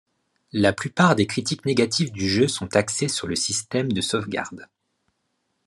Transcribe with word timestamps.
La 0.53 0.73
plupart 0.73 1.15
des 1.15 1.27
critiques 1.27 1.63
négatives 1.63 2.11
du 2.11 2.27
jeu 2.27 2.47
sont 2.47 2.75
axées 2.75 3.07
sur 3.07 3.27
le 3.27 3.35
système 3.35 3.91
de 3.93 4.01
sauvegarde. 4.01 4.67